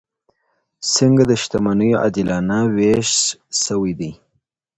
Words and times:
څنګه 0.95 1.23
د 1.27 1.31
شتمنیو 1.41 2.01
عادلانه 2.03 2.59
ویش 2.75 3.11
شونې 3.61 3.93
دی؟ 3.99 4.11